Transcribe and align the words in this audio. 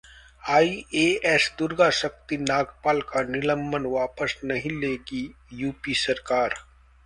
IAS 0.43 1.49
Durga 1.59 1.89
Shakti 1.89 2.37
Nagpal 2.37 3.01
का 3.01 3.21
निलंबन 3.23 3.85
वापस 3.87 4.39
नहीं 4.43 4.71
लेगी 4.71 5.23
यूपी 5.53 5.93
सरकार 5.95 6.55